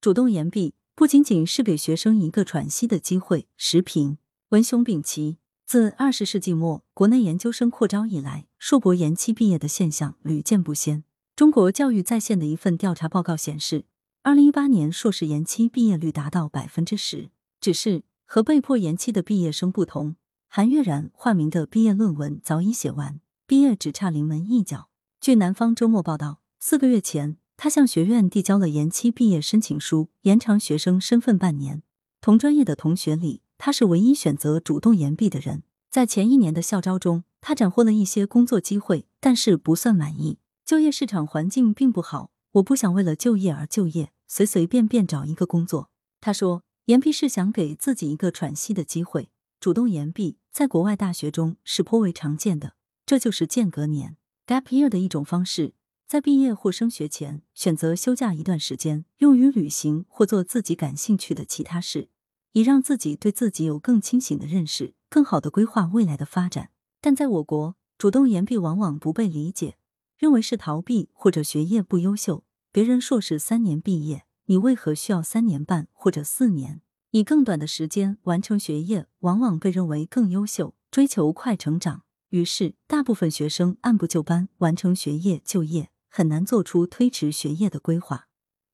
[0.00, 3.48] 主动延毕不仅仅是给学生一个喘息的机会。
[3.56, 4.18] 时评：
[4.50, 5.38] 文雄丙奇。
[5.66, 11.02] 自二十世纪末国内研究生扩招以来，硕博延期毕业的现象屡见不鲜。
[11.34, 13.86] 中国教育在线的一份调查报告显示，
[14.22, 17.30] 二零一八年硕士延期毕业率达到百分之十。
[17.60, 20.14] 只是和被迫延期的毕业生不同，
[20.46, 24.88] 韩月然化名的毕业论文早已写完，毕业只差临门一脚。
[25.20, 31.82] 据南方周末报道，四个月前，他向学院递交了延期毕业申请书，延长学生身份半年。
[32.20, 33.42] 同专业的同学里。
[33.60, 35.64] 他是唯一选择主动延毕的人。
[35.90, 40.38] 在前一年的校招中，他斩获了一些工作机会，但是不算满意。
[40.64, 45.90] 就业市场环境并不好，我不想为了就业而就业，随随便便找一个工作。
[46.20, 49.30] 他说，延毕是想给自己一个喘息的机会。
[49.58, 54.16] 主动延毕在国外大学中是颇为常见的，这就是间隔年
[54.46, 55.72] （gap year） 的一种方式，
[56.08, 62.08] 在毕业或升学前选择休假一段时间，用于旅行或做自己感兴趣的其他事。
[62.52, 66.70] 以让自己对自己有更清醒的认识，更好的规划未来的发展。
[67.02, 69.76] 但在我国，主动延毕往往不被理解，
[70.16, 72.42] 认为是逃避或者学业不优秀。
[72.72, 76.80] 别人硕士三年毕业，你为何需要三年半或者四年？
[77.10, 82.04] 以更短的时间完成学业，往往被认为更优秀，追求快成长。
[82.30, 88.28] 于是，大部分学生按部就班完成学业就业，很难做出推迟学业的规划。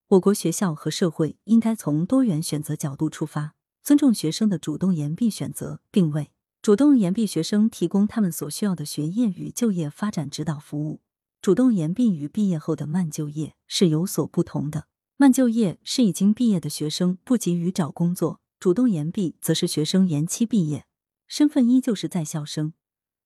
[0.08, 3.54] 我国学校和社会应该从多元选择角度出发。
[3.82, 6.30] 尊重学生的主动延毕选择，并为
[6.62, 11.02] 主动延毕学生提供他们所需要的学业与就业发展指导服务。
[11.42, 14.86] 主动延毕与毕业后的慢就业是有所不同的。
[15.18, 20.86] 慢就业是已经毕业的学生不急于找工作，主动延毕则是学生延期毕业，
[21.28, 22.72] 身份依旧是在校生，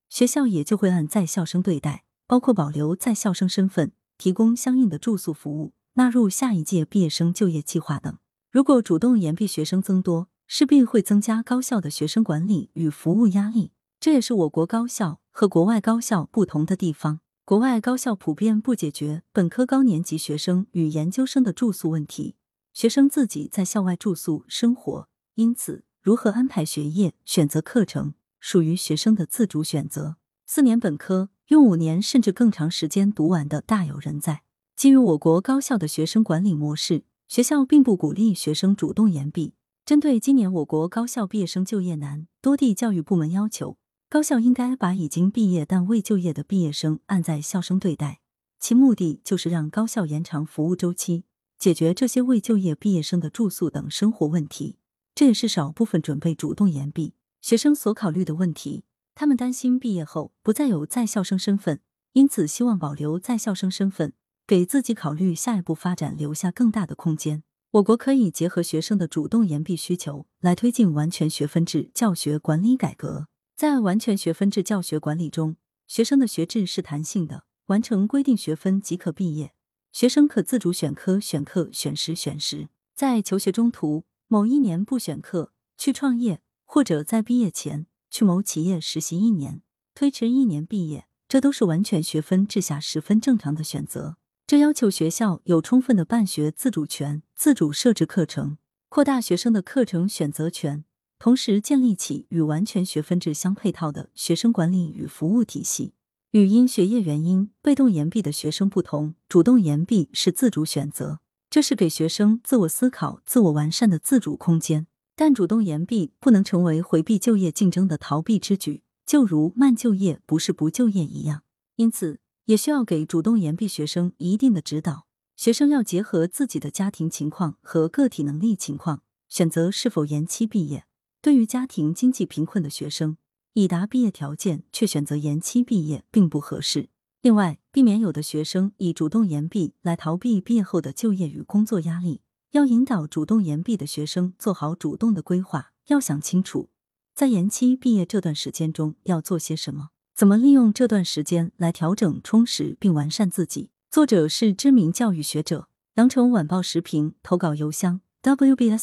[0.08, 8.18] 学校也就会按在校生对待，包括保留在校生身份，提供相应的住宿服务，纳入下一届毕业生就业计划等。
[8.50, 17.20] 如果主动延毕学生增多，势必会增加高校的学生管理与服务压力，这也是我国高校和国外高校不同的地方。
[17.44, 22.36] 国外高校普遍不解决本科高年级学生与研究生的住宿问题，
[22.74, 30.16] 学生自己在校外住宿生活，因此如何安排学业、选择课程，属于学生的自主选择。
[30.46, 34.42] 四年本科用五年甚至更长时间读完的大有人在。
[34.76, 39.54] 基于我国高校的学生管理模式，学校并不鼓励学生主动延毕。
[39.86, 43.78] 针对今年我国高校毕业生就业难，多地教育部门要求
[44.10, 48.20] 高校应该把已经毕业但未就业的毕业生按在校生对待，
[48.60, 51.24] 其目的就是让高校延长服务周期，
[51.58, 54.76] 解决这些未就业毕业生的住宿等生活问题。
[55.14, 58.84] 这也是少部分准备主动延毕学生所考虑的问题。
[59.20, 61.80] 他们担心毕业后不再有在校生身份，
[62.12, 64.12] 因此希望保留在校生身份，
[64.46, 67.42] 给自己考虑下一步发展留下更大的空间。
[67.72, 73.26] 我国可以结合学生的主动延毕需求，来推进完全学分制教学管理改革。
[73.56, 75.56] 在完全学分制教学管理中，
[75.88, 79.52] 学生的学制是弹性的，完成规定学分即可毕业。
[79.90, 82.68] 学生可自主选科、选课、选时、选时。
[82.94, 89.62] 在求学中途某一年不选课去创业，或者在毕业前去某企业实习一年，
[89.94, 94.16] 推迟一年毕业，这都是完全学分制下十分正常的选择。
[94.46, 98.56] 这要求学校有充分的办学自主权，自主设置课程，
[98.88, 100.84] 扩大学生的课程选择权，
[101.18, 105.92] 同时建立起与完全学分制相配套的学生管理与服务体系。
[106.30, 111.20] 与因学业原因被动延毕的学生不同，主动延毕是自主选择，
[111.50, 114.86] 这是给学生自我思考、自我完善的自主空间。
[115.18, 121.42] 但主动延毕不能成为回避就业竞争的逃避之举，就如慢就业不是不就业一样。
[121.76, 122.20] 因此。
[122.48, 125.06] 也需要给主动延毕学生一定的指导，
[125.36, 130.86] 学生要结合自己的家庭情况和个体能力情况，选择是否延期毕业。
[131.20, 133.18] 对于家庭经济贫困的学生，
[133.52, 136.88] 已达毕业条件却选择延期毕业，并不合适。
[137.20, 142.22] 另外，避免有的学生以主动延毕来逃避毕业后的就业与工作压力，
[142.52, 146.70] 要引导主动延毕的学生做好主动的规划，要想清楚，
[147.14, 149.90] 在延期毕业这段时间中要做些什么。
[150.14, 153.70] 怎么利用这段时间来调整、充实并完善自己？
[153.90, 158.82] 作者是知名教育学者，羊城晚报时评投稿邮箱 wbspycwb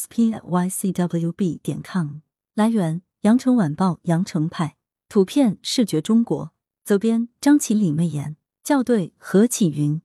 [1.60, 2.20] 点 com。
[2.54, 4.76] 来源：羊城晚报羊城派，
[5.08, 6.52] 图片：视觉中国，
[6.84, 10.00] 责编：张起李媚妍，校对：何启云。